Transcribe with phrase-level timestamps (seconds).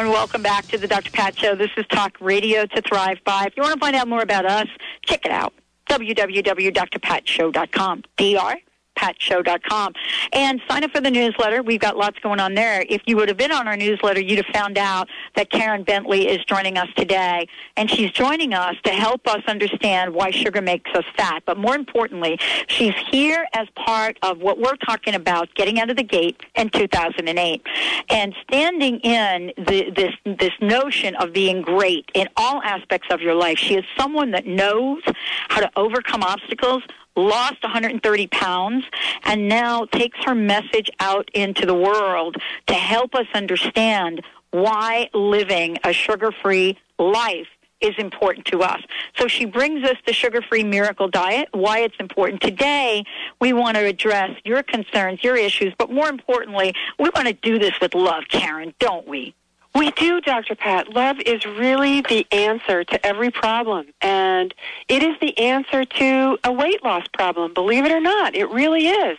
[0.00, 0.18] everyone.
[0.18, 1.10] Welcome back to the Dr.
[1.10, 1.54] Pat Show.
[1.54, 3.44] This is Talk Radio to Thrive By.
[3.48, 4.66] If you want to find out more about us,
[5.02, 5.52] check it out.
[5.90, 8.04] www.drpatshow.com.
[8.16, 8.54] DR
[8.96, 9.94] patshow.com.
[10.32, 11.62] And sign up for the newsletter.
[11.62, 12.84] We've got lots going on there.
[12.88, 16.28] If you would have been on our newsletter, you'd have found out that Karen Bentley
[16.28, 17.48] is joining us today.
[17.76, 21.42] And she's joining us to help us understand why sugar makes us fat.
[21.46, 25.96] But more importantly, she's here as part of what we're talking about getting out of
[25.96, 27.62] the gate in 2008
[28.10, 33.34] and standing in the, this, this notion of being great in all aspects of your
[33.34, 33.58] life.
[33.58, 35.02] She is someone that knows
[35.48, 36.82] how to overcome obstacles,
[37.16, 38.84] lost 130 pounds,
[39.24, 42.36] and now takes her message out into the world
[42.66, 47.48] to help us understand why living a sugar free life
[47.80, 48.80] is important to us.
[49.16, 52.42] So she brings us the sugar free miracle diet, why it's important.
[52.42, 53.04] Today,
[53.40, 57.58] we want to address your concerns, your issues, but more importantly, we want to do
[57.58, 59.34] this with love, Karen, don't we?
[59.74, 60.56] We do, Dr.
[60.56, 60.92] Pat.
[60.92, 63.86] Love is really the answer to every problem.
[64.02, 64.52] And
[64.88, 68.34] it is the answer to a weight loss problem, believe it or not.
[68.34, 69.18] It really is.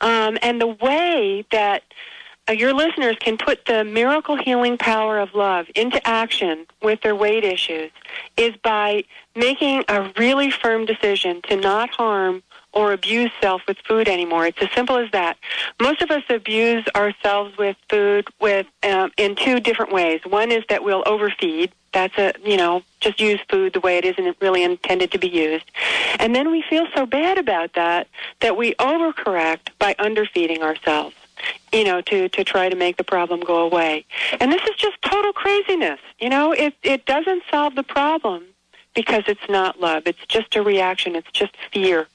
[0.00, 1.84] Um, and the way that
[2.48, 7.14] uh, your listeners can put the miracle healing power of love into action with their
[7.14, 7.90] weight issues
[8.36, 12.42] is by making a really firm decision to not harm
[12.74, 14.46] or abuse self with food anymore.
[14.46, 15.38] It's as simple as that.
[15.80, 20.20] Most of us abuse ourselves with food with um, in two different ways.
[20.24, 21.72] One is that we'll overfeed.
[21.92, 25.28] That's a you know just use food the way it isn't really intended to be
[25.28, 25.70] used,
[26.18, 28.08] and then we feel so bad about that
[28.40, 31.14] that we overcorrect by underfeeding ourselves
[31.72, 34.04] you know, to, to try to make the problem go away.
[34.40, 35.98] And this is just total craziness.
[36.20, 38.44] You know, it, it doesn't solve the problem
[38.94, 40.04] because it's not love.
[40.06, 41.16] It's just a reaction.
[41.16, 42.06] It's just fear,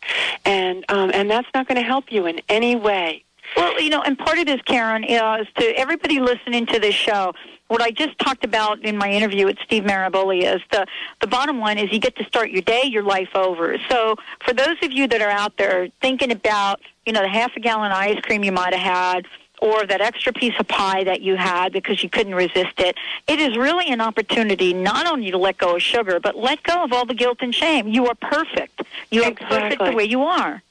[0.45, 3.23] and um, and that's not going to help you in any way.
[3.55, 7.33] Well, you know, and part of this, Karen, is to everybody listening to this show.
[7.67, 10.87] What I just talked about in my interview with Steve Maraboli is the
[11.21, 13.77] the bottom line is you get to start your day, your life over.
[13.89, 17.55] So for those of you that are out there thinking about, you know, the half
[17.55, 19.27] a gallon ice cream you might have had,
[19.61, 22.97] or that extra piece of pie that you had because you couldn't resist it.
[23.27, 26.83] It is really an opportunity not only to let go of sugar, but let go
[26.83, 27.87] of all the guilt and shame.
[27.87, 28.81] You are perfect.
[29.11, 29.59] You are exactly.
[29.59, 30.61] perfect the way you are.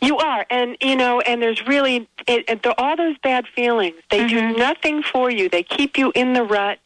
[0.00, 3.96] You are, and you know, and there's really it, the, all those bad feelings.
[4.10, 4.52] They mm-hmm.
[4.52, 5.48] do nothing for you.
[5.48, 6.78] They keep you in the rut.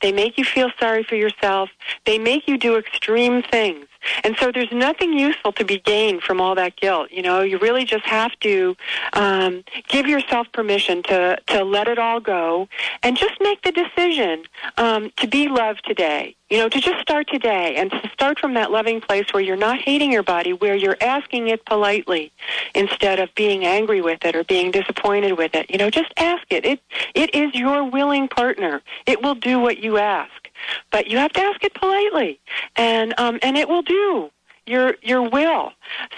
[0.00, 1.68] They make you feel sorry for yourself.
[2.06, 3.87] They make you do extreme things.
[4.24, 7.10] And so there's nothing useful to be gained from all that guilt.
[7.10, 8.76] You know, you really just have to
[9.12, 12.68] um, give yourself permission to, to let it all go
[13.02, 14.44] and just make the decision
[14.76, 16.34] um, to be loved today.
[16.50, 19.54] You know, to just start today and to start from that loving place where you're
[19.54, 22.32] not hating your body, where you're asking it politely
[22.74, 25.70] instead of being angry with it or being disappointed with it.
[25.70, 26.64] You know, just ask it.
[26.64, 26.80] It
[27.14, 28.80] it is your willing partner.
[29.04, 30.47] It will do what you ask
[30.90, 32.40] but you have to ask it politely,
[32.76, 34.30] and um, and it will do
[34.66, 35.72] your your will.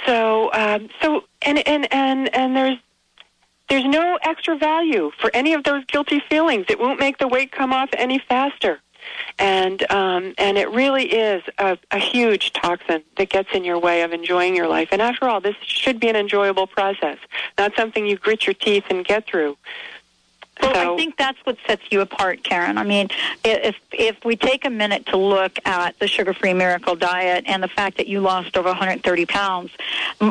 [0.06, 2.78] So um, so and and and and there's
[3.68, 6.66] there's no extra value for any of those guilty feelings.
[6.68, 8.80] It won't make the weight come off any faster.
[9.38, 14.02] And um, and it really is a, a huge toxin that gets in your way
[14.02, 14.88] of enjoying your life.
[14.92, 17.16] And after all, this should be an enjoyable process,
[17.56, 19.56] not something you grit your teeth and get through.
[20.60, 22.76] Well, so, I think that's what sets you apart, Karen.
[22.76, 23.08] I mean,
[23.44, 27.68] if if we take a minute to look at the sugar-free miracle diet and the
[27.68, 29.70] fact that you lost over 130 pounds,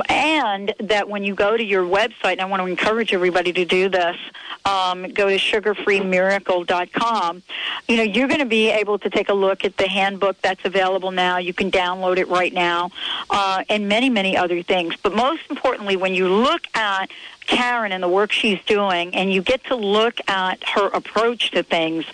[0.07, 3.65] and that when you go to your website, and I want to encourage everybody to
[3.65, 4.17] do this,
[4.65, 7.41] um, go to sugarfreemiracle.com.
[7.87, 10.63] You know, you're going to be able to take a look at the handbook that's
[10.63, 11.37] available now.
[11.37, 12.91] You can download it right now,
[13.29, 14.95] uh, and many many other things.
[15.01, 17.09] But most importantly, when you look at
[17.49, 21.63] Karen and the work she's doing, and you get to look at her approach to
[21.63, 22.05] things.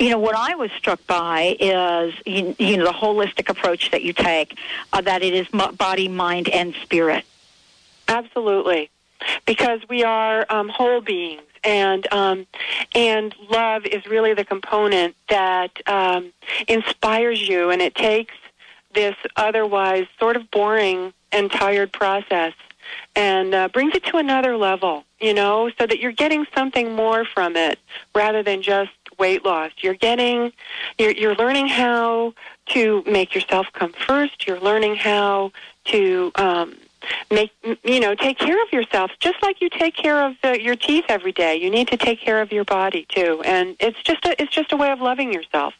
[0.00, 4.12] You know, what I was struck by is, you, know, the holistic approach that you
[4.12, 4.58] take,
[4.92, 7.24] uh, that it is body, mind, and spirit.
[8.08, 8.90] Absolutely.
[9.46, 11.42] Because we are um, whole beings.
[11.62, 12.46] And um,
[12.94, 16.32] and love is really the component that um,
[16.66, 18.34] inspires you, and it takes
[18.94, 22.54] this otherwise sort of boring and tired process
[23.16, 27.24] and uh, brings it to another level, you know, so that you're getting something more
[27.24, 27.78] from it
[28.14, 29.70] rather than just weight loss.
[29.80, 30.52] You're getting,
[30.98, 32.34] you're, you're learning how
[32.66, 34.46] to make yourself come first.
[34.46, 35.52] You're learning how
[35.86, 36.76] to um,
[37.30, 37.52] make,
[37.84, 41.04] you know, take care of yourself just like you take care of the, your teeth
[41.08, 41.56] every day.
[41.56, 44.72] You need to take care of your body too, and it's just a, it's just
[44.72, 45.74] a way of loving yourself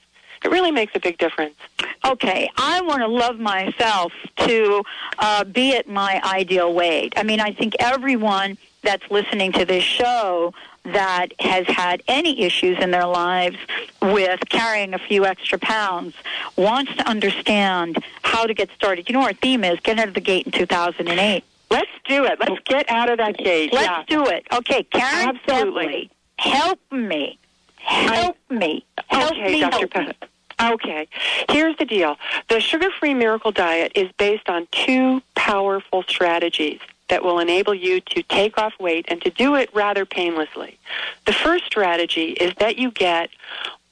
[0.44, 1.56] it really makes a big difference.
[2.04, 4.82] Okay, I want to love myself to
[5.18, 7.12] uh, be at my ideal weight.
[7.16, 10.54] I mean, I think everyone that's listening to this show
[10.84, 13.58] that has had any issues in their lives
[14.00, 16.14] with carrying a few extra pounds
[16.56, 19.08] wants to understand how to get started.
[19.08, 21.44] You know, our theme is get out of the gate in 2008.
[21.70, 22.40] Let's do it.
[22.40, 23.72] Let's get out of that gate.
[23.72, 24.04] Let's yeah.
[24.16, 24.46] do it.
[24.52, 25.84] Okay, Karen Absolutely.
[25.84, 27.38] Bentley, help me.
[27.82, 28.84] Help me.
[29.08, 29.60] Help okay, me.
[29.60, 29.88] Dr.
[29.92, 30.16] help.
[30.60, 31.08] Okay.
[31.48, 32.16] Here's the deal.
[32.48, 38.22] The sugar-free miracle diet is based on two powerful strategies that will enable you to
[38.22, 40.78] take off weight and to do it rather painlessly.
[41.26, 43.30] The first strategy is that you get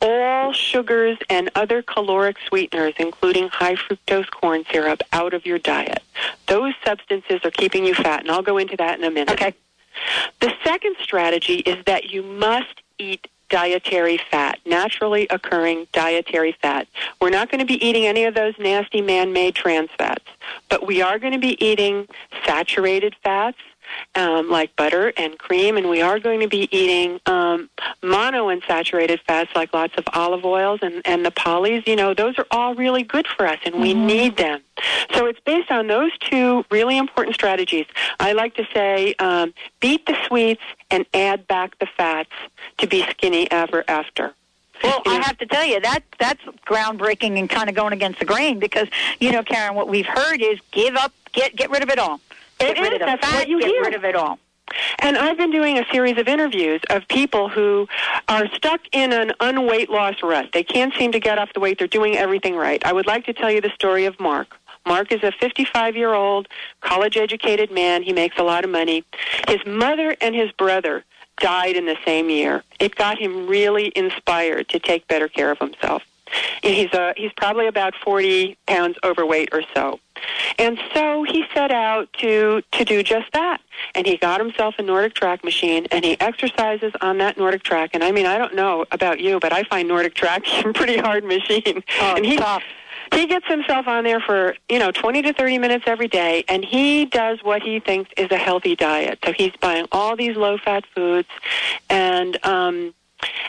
[0.00, 6.02] all sugars and other caloric sweeteners, including high fructose corn syrup, out of your diet.
[6.46, 9.32] Those substances are keeping you fat, and I'll go into that in a minute.
[9.32, 9.54] Okay.
[10.40, 16.86] The second strategy is that you must eat dietary fat, naturally occurring dietary fat.
[17.20, 20.24] We're not going to be eating any of those nasty man-made trans fats,
[20.68, 22.06] but we are going to be eating
[22.46, 23.58] saturated fats
[24.14, 27.70] um, like butter and cream, and we are going to be eating um,
[28.02, 31.86] monounsaturated fats like lots of olive oils and, and the polys.
[31.86, 34.60] You know, those are all really good for us, and we need them.
[35.14, 37.86] So it's based on those two really important strategies.
[38.20, 42.30] I like to say, um, beat the sweets and add back the fats
[42.78, 44.34] to be skinny ever after.
[44.82, 48.24] Well, I have to tell you that that's groundbreaking and kind of going against the
[48.24, 48.88] grain because
[49.20, 52.20] you know, Karen, what we've heard is give up, get get rid of it all.
[52.58, 52.94] Get It rid is.
[52.94, 53.82] of the That's fat, you get hear.
[53.82, 54.38] rid of it all.
[54.98, 57.88] And I've been doing a series of interviews of people who
[58.28, 60.50] are stuck in an unweight loss rut.
[60.52, 61.78] They can't seem to get off the weight.
[61.78, 62.84] They're doing everything right.
[62.84, 64.48] I would like to tell you the story of Mark.
[64.86, 66.48] Mark is a 55 year old
[66.82, 68.02] college educated man.
[68.02, 69.04] He makes a lot of money.
[69.46, 71.04] His mother and his brother
[71.40, 72.62] died in the same year.
[72.80, 76.02] It got him really inspired to take better care of himself.
[76.62, 79.98] And He's a, he's probably about 40 pounds overweight or so.
[80.58, 83.60] And so he set out to to do just that.
[83.94, 87.90] And he got himself a NordicTrack machine and he exercises on that NordicTrack.
[87.94, 91.24] And I mean, I don't know about you, but I find NordicTrack a pretty hard
[91.24, 91.82] machine.
[92.00, 92.62] Oh, and he tough.
[93.18, 96.64] He gets himself on there for, you know, 20 to 30 minutes every day and
[96.64, 99.18] he does what he thinks is a healthy diet.
[99.24, 101.28] So he's buying all these low-fat foods
[101.90, 102.94] and um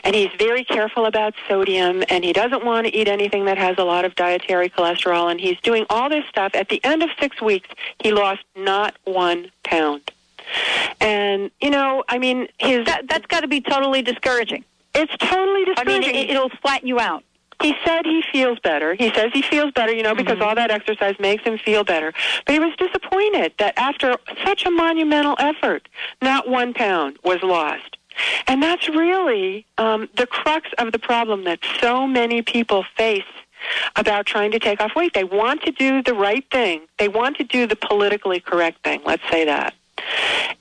[0.02, 3.76] and he's very careful about sodium and he doesn't want to eat anything that has
[3.78, 7.10] a lot of dietary cholesterol and he's doing all this stuff at the end of
[7.20, 7.68] 6 weeks
[8.02, 10.10] he lost not 1 pound
[11.00, 14.64] and you know i mean his That that's got to be totally discouraging.
[14.94, 17.22] it's totally I mean, discouraging it, it'll flatten you out.
[17.60, 18.94] He said he feels better.
[18.94, 20.48] He says he feels better, you know, because Mm-hmm.
[20.48, 22.12] all that exercise makes him feel better.
[22.46, 25.88] But he was disappointed that after such a monumental effort,
[26.22, 27.96] not one pound was lost.
[28.46, 33.22] And that's really um, the crux of the problem that so many people face
[33.96, 35.12] about trying to take off weight.
[35.14, 36.82] They want to do the right thing.
[36.98, 39.74] They want to do the politically correct thing, let's say that.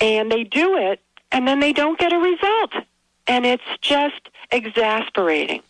[0.02, 1.00] And they do it,
[1.32, 2.74] and then they don't get a result.
[3.28, 5.62] And it's just exasperating.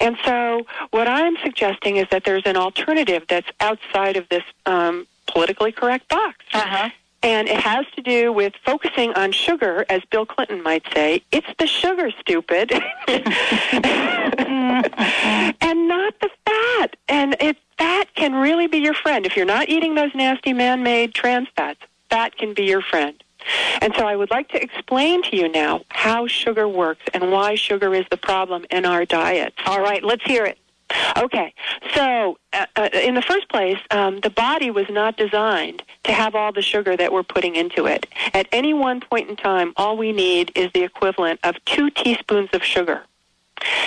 [0.00, 5.06] And so, what I'm suggesting is that there's an alternative that's outside of this um,
[5.26, 6.44] politically correct box.
[6.52, 6.90] Uh-huh.
[7.22, 11.22] And it has to do with focusing on sugar, as Bill Clinton might say.
[11.30, 12.72] It's the sugar, stupid.
[13.08, 13.28] and
[15.88, 16.96] not the fat.
[17.08, 19.26] And it, fat can really be your friend.
[19.26, 23.22] If you're not eating those nasty man made trans fats, fat can be your friend.
[23.80, 27.54] And so I would like to explain to you now how sugar works and why
[27.54, 29.54] sugar is the problem in our diet.
[29.66, 30.58] All right, let's hear it.
[31.16, 31.54] Okay,
[31.94, 36.34] so uh, uh, in the first place, um, the body was not designed to have
[36.34, 38.06] all the sugar that we're putting into it.
[38.34, 42.48] At any one point in time, all we need is the equivalent of two teaspoons
[42.52, 43.04] of sugar.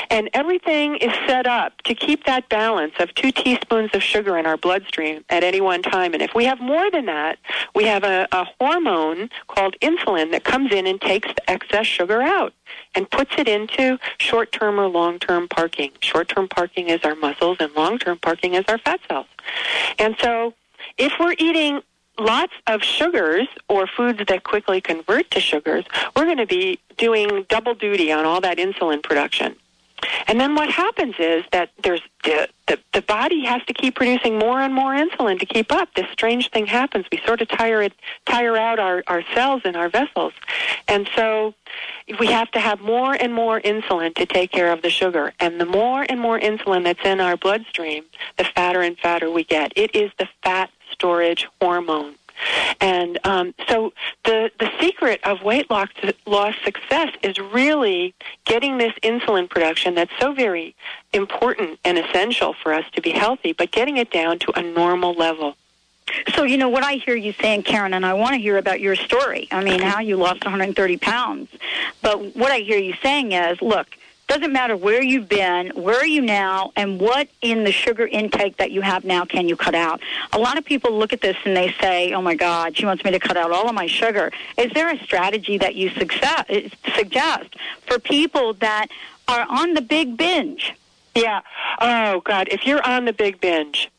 [0.09, 4.45] And everything is set up to keep that balance of two teaspoons of sugar in
[4.45, 6.13] our bloodstream at any one time.
[6.13, 7.39] And if we have more than that,
[7.73, 12.21] we have a, a hormone called insulin that comes in and takes the excess sugar
[12.21, 12.53] out
[12.95, 15.91] and puts it into short-term or long-term parking.
[15.99, 19.27] Short-term parking is our muscles and long-term parking is our fat cells.
[19.99, 20.53] And so
[20.97, 21.81] if we're eating
[22.19, 27.45] lots of sugars or foods that quickly convert to sugars, we're going to be doing
[27.49, 29.55] double duty on all that insulin production.
[30.27, 34.37] And then what happens is that there's the, the the body has to keep producing
[34.37, 35.89] more and more insulin to keep up.
[35.95, 37.05] This strange thing happens.
[37.11, 37.93] We sort of tire it
[38.25, 40.33] tire out our, our cells and our vessels.
[40.87, 41.53] And so
[42.19, 45.33] we have to have more and more insulin to take care of the sugar.
[45.39, 48.05] And the more and more insulin that's in our bloodstream,
[48.37, 49.73] the fatter and fatter we get.
[49.75, 52.15] It is the fat storage hormone.
[52.81, 53.93] And um, so
[54.25, 55.89] the the secret of weight loss
[56.25, 58.13] loss success is really
[58.45, 60.75] getting this insulin production that's so very
[61.13, 65.13] important and essential for us to be healthy, but getting it down to a normal
[65.13, 65.55] level.
[66.35, 68.81] So, you know, what I hear you saying, Karen, and I want to hear about
[68.81, 69.47] your story.
[69.51, 71.49] I mean, how you lost 130 pounds.
[72.01, 73.87] But what I hear you saying is, look,
[74.27, 78.57] doesn't matter where you've been, where are you now, and what in the sugar intake
[78.57, 80.01] that you have now can you cut out.
[80.31, 83.03] A lot of people look at this and they say, oh my God, she wants
[83.03, 84.31] me to cut out all of my sugar.
[84.57, 88.87] Is there a strategy that you success, eh, suggest for people that
[89.27, 90.73] are on the big binge?
[91.15, 91.41] Yeah.
[91.79, 93.91] Oh God, if you're on the big binge,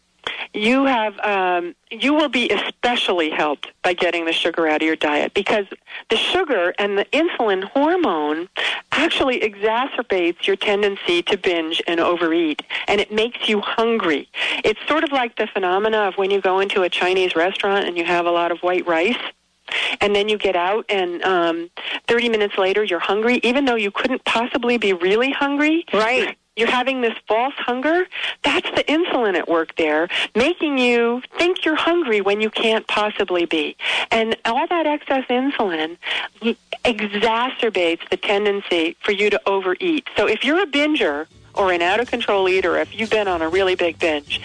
[0.55, 4.97] you have um, you will be especially helped by getting the sugar out of your
[4.97, 5.67] diet because
[6.11, 8.49] the sugar and the insulin hormone
[8.93, 14.29] actually exacerbates your tendency to binge and overeat and it makes you hungry.
[14.65, 17.99] It's sort of like the phenomena of when you go into a chinese restaurant and
[17.99, 19.19] you have a lot of white rice
[20.01, 21.71] and then you get out and um
[22.07, 25.85] 30 minutes later you're hungry even though you couldn't possibly be really hungry.
[25.93, 28.07] Right you're having this false hunger,
[28.43, 33.45] that's the insulin at work there, making you think you're hungry when you can't possibly
[33.45, 33.77] be.
[34.11, 35.97] And all that excess insulin
[36.85, 40.07] exacerbates the tendency for you to overeat.
[40.17, 43.43] So if you're a binger, or an out of control eater, if you've been on
[43.43, 44.41] a really big binge,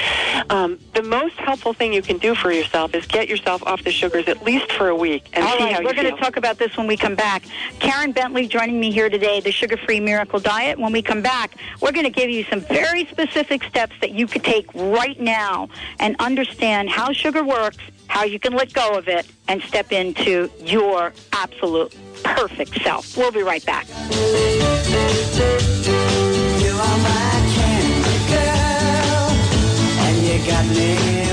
[0.50, 3.92] um, the most helpful thing you can do for yourself is get yourself off the
[3.92, 6.38] sugars at least for a week and All see right, how we're going to talk
[6.38, 7.44] about this when we come back.
[7.80, 10.80] Karen Bentley joining me here today, the Sugar Free Miracle Diet.
[10.80, 14.28] When we come back, we're going to give you some very specific steps that you
[14.28, 19.08] could take right now and understand how sugar works, how you can let go of
[19.08, 23.18] it, and step into your absolute perfect self.
[23.18, 23.88] We'll be right back.
[30.50, 31.29] got me.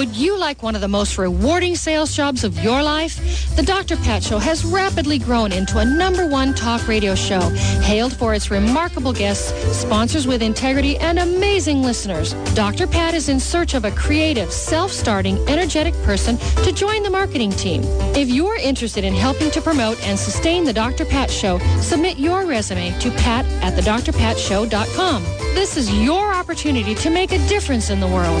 [0.00, 3.54] Would you like one of the most rewarding sales jobs of your life?
[3.54, 3.98] The Dr.
[3.98, 7.40] Pat Show has rapidly grown into a number one talk radio show,
[7.82, 12.32] hailed for its remarkable guests, sponsors with integrity, and amazing listeners.
[12.54, 12.86] Dr.
[12.86, 17.82] Pat is in search of a creative, self-starting, energetic person to join the marketing team.
[18.16, 21.04] If you're interested in helping to promote and sustain the Dr.
[21.04, 25.22] Pat Show, submit your resume to pat at thedrpatshow.com.
[25.54, 28.40] This is your opportunity to make a difference in the world.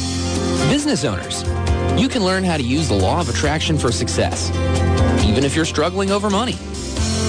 [0.70, 1.42] Business owners,
[2.00, 4.52] you can learn how to use the law of attraction for success,
[5.26, 6.54] even if you're struggling over money.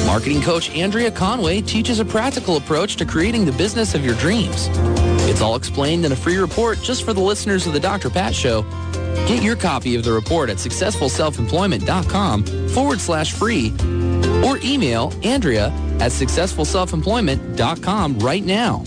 [0.05, 4.69] Marketing coach Andrea Conway teaches a practical approach to creating the business of your dreams.
[5.27, 8.11] It's all explained in a free report just for the listeners of the Dr.
[8.11, 8.61] Pat Show.
[9.27, 13.73] Get your copy of the report at successfulselfemployment.com forward slash free
[14.45, 15.69] or email Andrea
[15.99, 18.83] at successfulselfemployment.com right now.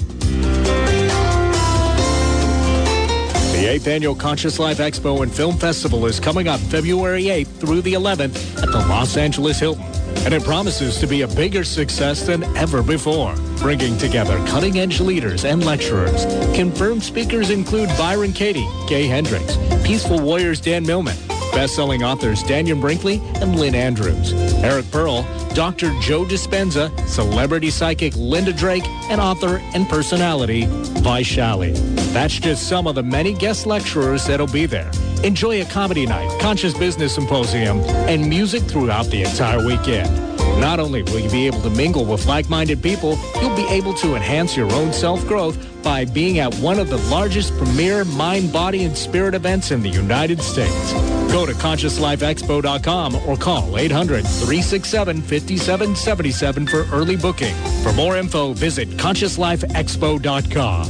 [3.64, 7.80] The 8th Annual Conscious Life Expo and Film Festival is coming up February 8th through
[7.80, 9.86] the 11th at the Los Angeles Hilton.
[10.26, 15.46] And it promises to be a bigger success than ever before, bringing together cutting-edge leaders
[15.46, 16.26] and lecturers.
[16.54, 21.16] Confirmed speakers include Byron Katie, Gay Hendricks, Peaceful Warriors Dan Millman,
[21.54, 24.32] best-selling authors Dannion Brinkley and Lynn Andrews,
[24.62, 25.22] Eric Pearl,
[25.54, 25.92] Dr.
[26.00, 30.64] Joe Dispenza, celebrity psychic Linda Drake, and author and personality
[31.02, 31.74] Vaishali.
[32.12, 34.90] That's just some of the many guest lecturers that'll be there.
[35.22, 40.23] Enjoy a comedy night, conscious business symposium, and music throughout the entire weekend.
[40.58, 44.14] Not only will you be able to mingle with like-minded people, you'll be able to
[44.14, 48.96] enhance your own self-growth by being at one of the largest premier mind, body, and
[48.96, 50.92] spirit events in the United States.
[51.30, 57.54] Go to ConsciousLifeExpo.com or call 800-367-5777 for early booking.
[57.82, 60.86] For more info, visit ConsciousLifeExpo.com.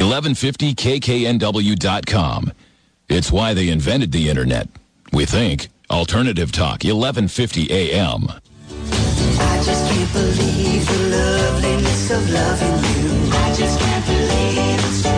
[0.00, 2.52] 1150kknw.com.
[3.08, 4.68] It's why they invented the internet.
[5.12, 5.68] We think.
[5.90, 8.26] Alternative Talk, 1150 AM.
[8.30, 13.10] I just can't believe the loveliness of loving you.
[13.32, 15.10] I just can't believe it's true.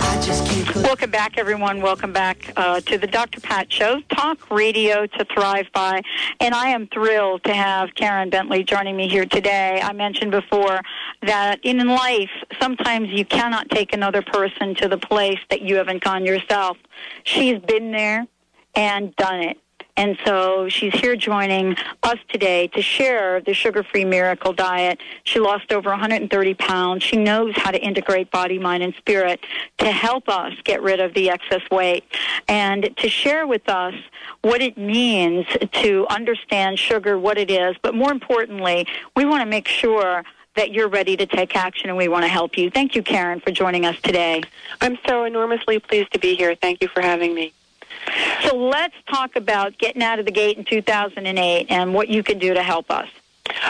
[0.00, 1.82] I just can't believe Welcome back, everyone.
[1.82, 3.40] Welcome back uh, to the Dr.
[3.40, 6.02] Pat Show, talk radio to thrive by.
[6.38, 9.80] And I am thrilled to have Karen Bentley joining me here today.
[9.82, 10.80] I mentioned before
[11.22, 16.04] that in life, sometimes you cannot take another person to the place that you haven't
[16.04, 16.76] gone yourself.
[17.24, 18.28] She's been there
[18.74, 19.58] and done it.
[19.96, 24.98] And so she's here joining us today to share the sugar-free miracle diet.
[25.24, 27.02] She lost over 130 pounds.
[27.02, 29.40] She knows how to integrate body, mind, and spirit
[29.78, 32.04] to help us get rid of the excess weight
[32.48, 33.94] and to share with us
[34.40, 35.46] what it means
[35.82, 37.76] to understand sugar, what it is.
[37.82, 38.86] But more importantly,
[39.16, 40.24] we want to make sure
[40.56, 42.70] that you're ready to take action and we want to help you.
[42.70, 44.42] Thank you, Karen, for joining us today.
[44.80, 46.54] I'm so enormously pleased to be here.
[46.54, 47.52] Thank you for having me.
[48.42, 52.38] So let's talk about getting out of the gate in 2008 and what you can
[52.38, 53.08] do to help us.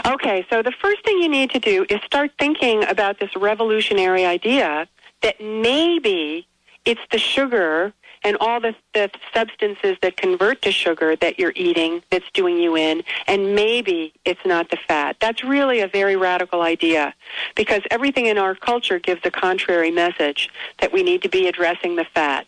[0.05, 4.25] Okay, so the first thing you need to do is start thinking about this revolutionary
[4.25, 4.87] idea
[5.21, 6.47] that maybe
[6.85, 12.03] it's the sugar and all the, the substances that convert to sugar that you're eating
[12.11, 15.17] that's doing you in, and maybe it's not the fat.
[15.19, 17.13] That's really a very radical idea
[17.55, 21.95] because everything in our culture gives a contrary message that we need to be addressing
[21.95, 22.45] the fat.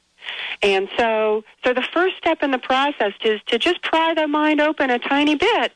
[0.61, 4.61] And so, so the first step in the process is to just pry the mind
[4.61, 5.73] open a tiny bit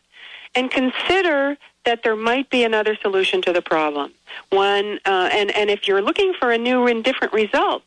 [0.56, 4.12] and consider that there might be another solution to the problem.
[4.50, 7.84] One, uh, and and if you're looking for a new and different result,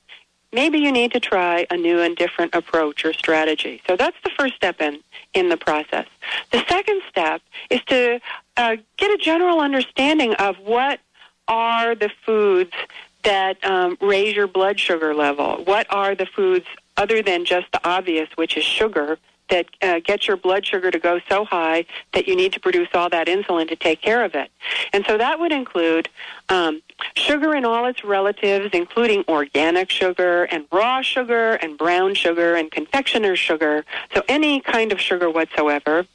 [0.52, 3.83] maybe you need to try a new and different approach or strategy.
[3.87, 5.01] So that's the first step in
[5.35, 6.07] in the process.
[6.51, 8.20] The second step is to
[8.57, 11.01] uh, get a general understanding of what
[11.49, 12.73] are the foods
[13.22, 15.62] that um, raise your blood sugar level?
[15.64, 20.28] What are the foods other than just the obvious, which is sugar, that uh, get
[20.28, 23.68] your blood sugar to go so high that you need to produce all that insulin
[23.68, 24.50] to take care of it?
[24.92, 26.09] And so that would include
[26.48, 26.83] um,
[27.14, 32.70] sugar and all its relatives, including organic sugar and raw sugar and brown sugar and
[32.70, 33.85] confectioner's sugar.
[34.14, 36.06] So any kind of sugar whatsoever.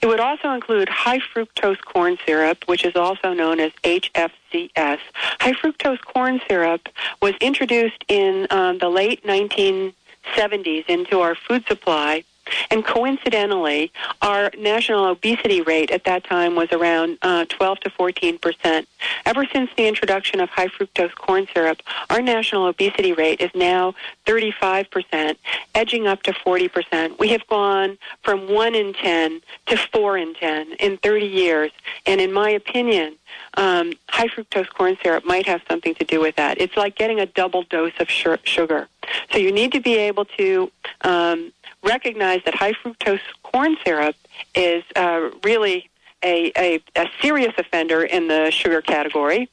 [0.00, 4.98] It would also include high fructose corn syrup, which is also known as HFCS.
[5.14, 6.88] High fructose corn syrup
[7.20, 12.24] was introduced in um, the late 1970s into our food supply.
[12.70, 18.38] And coincidentally, our national obesity rate at that time was around uh, 12 to 14
[18.38, 18.88] percent.
[19.26, 23.94] Ever since the introduction of high fructose corn syrup, our national obesity rate is now
[24.26, 25.38] 35 percent,
[25.74, 27.18] edging up to 40 percent.
[27.18, 31.70] We have gone from 1 in 10 to 4 in 10 in 30 years.
[32.06, 33.16] And in my opinion,
[33.54, 36.60] um, high fructose corn syrup might have something to do with that.
[36.60, 38.88] It's like getting a double dose of sugar.
[39.32, 40.70] So you need to be able to
[41.02, 44.16] um, recognize that high fructose corn syrup
[44.54, 45.90] is uh, really
[46.22, 49.48] a, a, a serious offender in the sugar category.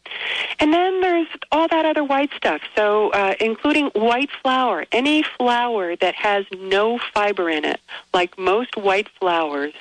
[0.60, 5.96] And then there's all that other white stuff, so uh, including white flour, any flour
[5.98, 7.80] that has no fiber in it,
[8.14, 9.74] like most white flours,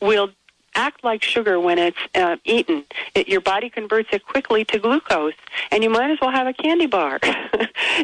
[0.00, 0.30] will
[0.80, 2.84] act like sugar when it's uh, eaten.
[3.14, 5.34] It, your body converts it quickly to glucose,
[5.70, 7.18] and you might as well have a candy bar.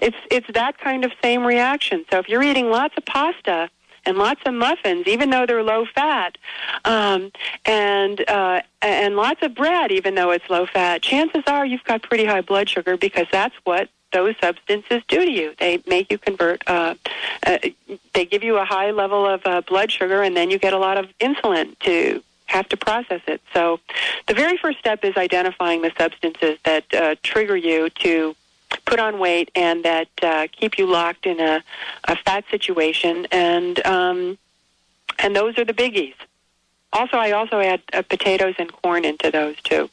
[0.06, 2.04] it's it's that kind of same reaction.
[2.10, 3.70] So if you're eating lots of pasta
[4.04, 6.36] and lots of muffins, even though they're low fat,
[6.84, 7.32] um,
[7.64, 12.02] and uh, and lots of bread, even though it's low fat, chances are you've got
[12.02, 15.54] pretty high blood sugar because that's what those substances do to you.
[15.58, 16.62] They make you convert.
[16.66, 16.94] Uh,
[17.44, 17.58] uh,
[18.14, 20.78] they give you a high level of uh, blood sugar, and then you get a
[20.78, 23.40] lot of insulin to have to process it.
[23.52, 23.80] So,
[24.26, 28.34] the very first step is identifying the substances that uh, trigger you to
[28.84, 31.62] put on weight and that uh, keep you locked in a,
[32.04, 34.38] a fat situation, and um,
[35.18, 36.14] and those are the biggies.
[36.92, 39.90] Also, I also add uh, potatoes and corn into those too.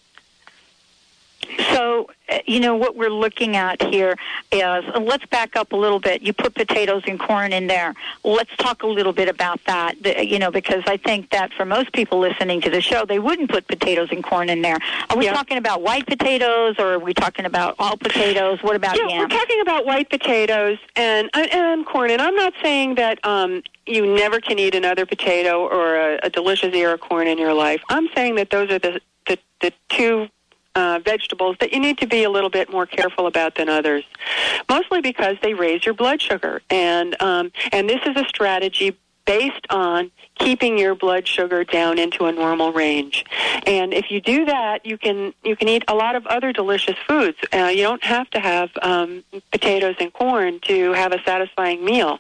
[1.74, 4.16] So, uh, you know, what we're looking at here
[4.52, 6.22] is, uh, let's back up a little bit.
[6.22, 7.94] You put potatoes and corn in there.
[8.24, 9.96] Let's talk a little bit about that,
[10.28, 13.50] you know, because I think that for most people listening to the show, they wouldn't
[13.50, 14.78] put potatoes and corn in there.
[15.10, 15.34] Are we Yeah.
[15.34, 18.60] talking about white potatoes or are we talking about all potatoes?
[18.62, 19.20] What about Yeah, yams?
[19.32, 23.64] we're talking about white potatoes and and, and corn, and I'm not saying that um,
[23.86, 27.54] you never can eat another potato or a, a delicious ear of corn in your
[27.54, 27.82] life.
[27.90, 30.28] I'm saying that those are the the, the two.
[30.76, 34.04] Uh, vegetables that you need to be a little bit more careful about than others,
[34.68, 39.66] mostly because they raise your blood sugar, and um, and this is a strategy based
[39.70, 43.26] on keeping your blood sugar down into a normal range.
[43.66, 46.98] And if you do that, you can you can eat a lot of other delicious
[47.08, 47.38] foods.
[47.54, 52.20] Uh, you don't have to have um, potatoes and corn to have a satisfying meal.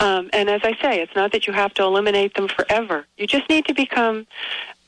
[0.00, 3.06] Um, and as I say, it's not that you have to eliminate them forever.
[3.16, 4.26] You just need to become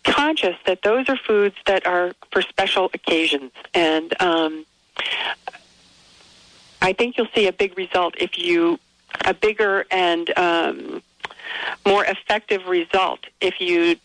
[0.04, 3.52] conscious that those are foods that are for special occasions.
[3.74, 4.64] And um,
[6.80, 8.78] I think you'll see a big result if you
[9.24, 11.02] a bigger and um,
[11.86, 13.96] more effective result if you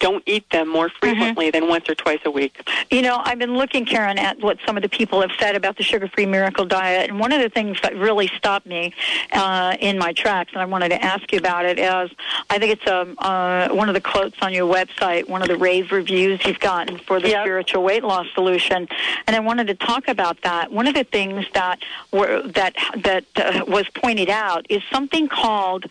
[0.00, 2.60] don't eat them more frequently than once or twice a week.
[2.90, 5.76] You know, I've been looking, Karen, at what some of the people have said about
[5.76, 8.92] the sugar-free miracle diet, and one of the things that really stopped me
[9.32, 12.10] uh, in my tracks, and I wanted to ask you about it, is
[12.48, 15.56] I think it's um, uh, one of the quotes on your website, one of the
[15.56, 17.44] rave reviews you've gotten for the Yep.
[17.44, 18.88] spiritual weight loss solution,
[19.26, 20.72] and I wanted to talk about that.
[20.72, 21.78] One of the things that
[22.10, 25.84] were that that uh, was pointed out is something called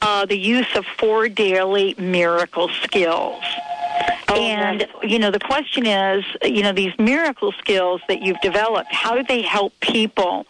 [0.00, 3.42] uh, the use of four daily miracle skills.
[4.28, 9.14] And you know, the question is, you know, these miracle skills that you've developed, how
[9.14, 10.46] do they help people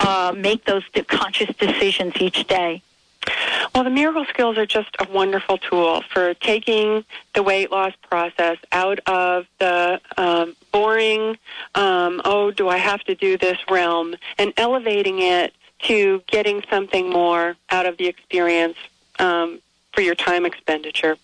[0.00, 2.82] uh, make those conscious decisions each day?
[3.74, 8.56] Well, the miracle skills are just a wonderful tool for taking the weight loss process
[8.72, 11.36] out of the um, boring,
[11.74, 17.10] um, oh, do I have to do this realm, and elevating it to getting something
[17.10, 18.76] more out of the experience
[19.18, 19.60] um,
[19.92, 21.16] for your time expenditure.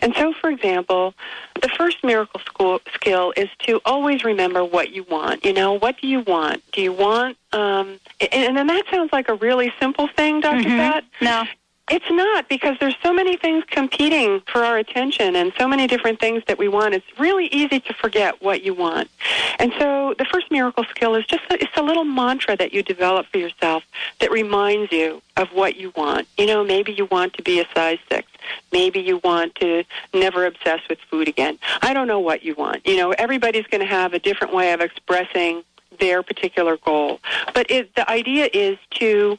[0.00, 1.14] And so, for example,
[1.60, 5.44] the first miracle school, skill is to always remember what you want.
[5.44, 6.62] You know, what do you want?
[6.72, 10.68] Do you want, um, and, and then that sounds like a really simple thing, doctor
[10.68, 11.04] Pat.
[11.20, 11.44] No.
[11.90, 16.18] It's not because there's so many things competing for our attention and so many different
[16.18, 16.94] things that we want.
[16.94, 19.10] It's really easy to forget what you want.
[19.58, 22.82] And so the first miracle skill is just a, it's a little mantra that you
[22.82, 23.84] develop for yourself
[24.20, 26.26] that reminds you of what you want.
[26.38, 28.26] You know, maybe you want to be a size 6.
[28.72, 31.58] Maybe you want to never obsess with food again.
[31.82, 32.86] I don't know what you want.
[32.86, 35.62] You know, everybody's going to have a different way of expressing
[36.00, 37.20] their particular goal.
[37.52, 39.38] But it, the idea is to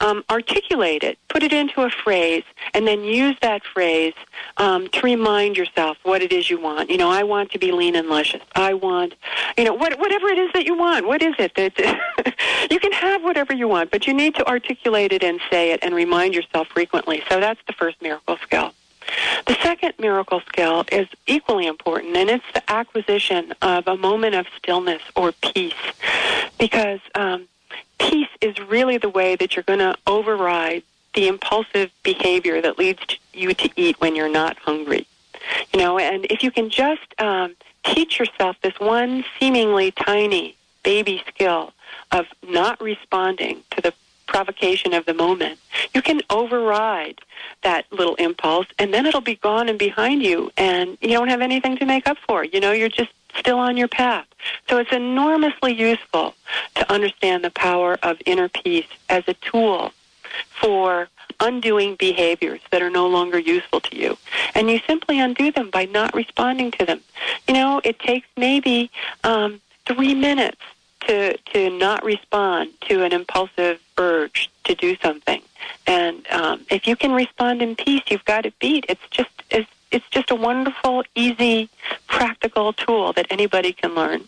[0.00, 4.14] um, articulate it, put it into a phrase, and then use that phrase
[4.56, 6.90] um, to remind yourself what it is you want.
[6.90, 8.42] You know, I want to be lean and luscious.
[8.54, 9.14] I want,
[9.56, 11.06] you know, what, whatever it is that you want.
[11.06, 11.54] What is it?
[11.56, 11.76] That
[12.70, 15.80] you can have whatever you want, but you need to articulate it and say it
[15.82, 17.22] and remind yourself frequently.
[17.28, 18.72] So that's the first miracle skill.
[19.46, 24.46] The second miracle skill is equally important, and it's the acquisition of a moment of
[24.58, 25.72] stillness or peace.
[26.58, 27.48] Because um,
[27.98, 30.82] peace is really the way that you're going to override
[31.14, 33.00] the impulsive behavior that leads
[33.32, 35.06] you to eat when you're not hungry.
[35.72, 41.22] You know, and if you can just um, teach yourself this one seemingly tiny baby
[41.28, 41.72] skill
[42.12, 43.92] of not responding to the
[44.26, 45.58] provocation of the moment,
[45.94, 47.20] you can override
[47.62, 51.40] that little impulse and then it'll be gone and behind you and you don't have
[51.40, 52.44] anything to make up for.
[52.44, 54.26] You know, you're just still on your path.
[54.68, 56.34] So it's enormously useful
[56.76, 59.92] to understand the power of inner peace as a tool
[60.60, 61.08] for
[61.40, 64.18] undoing behaviors that are no longer useful to you.
[64.54, 67.00] And you simply undo them by not responding to them.
[67.46, 68.90] You know, it takes maybe
[69.24, 70.60] um, three minutes
[71.06, 75.40] to, to not respond to an impulsive urge to do something.
[75.86, 78.84] And um, if you can respond in peace, you've got it beat.
[78.88, 81.68] It's just it's, it's just a wonderful, easy,
[82.06, 84.24] practical tool that anybody can learn.